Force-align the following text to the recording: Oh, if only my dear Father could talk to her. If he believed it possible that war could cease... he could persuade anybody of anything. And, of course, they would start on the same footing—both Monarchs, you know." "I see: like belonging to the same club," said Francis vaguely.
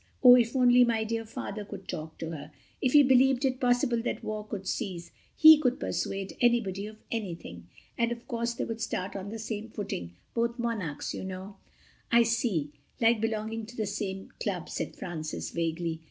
Oh, 0.23 0.33
if 0.33 0.55
only 0.55 0.83
my 0.83 1.03
dear 1.03 1.25
Father 1.25 1.63
could 1.63 1.87
talk 1.87 2.17
to 2.17 2.31
her. 2.31 2.49
If 2.81 2.93
he 2.93 3.03
believed 3.03 3.45
it 3.45 3.59
possible 3.59 4.01
that 4.01 4.23
war 4.23 4.43
could 4.47 4.65
cease... 4.67 5.11
he 5.35 5.59
could 5.59 5.79
persuade 5.79 6.35
anybody 6.41 6.87
of 6.87 6.97
anything. 7.11 7.67
And, 7.99 8.11
of 8.11 8.27
course, 8.27 8.55
they 8.55 8.65
would 8.65 8.81
start 8.81 9.15
on 9.15 9.29
the 9.29 9.37
same 9.37 9.69
footing—both 9.69 10.57
Monarchs, 10.57 11.13
you 11.13 11.23
know." 11.23 11.57
"I 12.11 12.23
see: 12.23 12.71
like 12.99 13.21
belonging 13.21 13.67
to 13.67 13.77
the 13.77 13.85
same 13.85 14.31
club," 14.39 14.69
said 14.69 14.95
Francis 14.95 15.51
vaguely. 15.51 15.99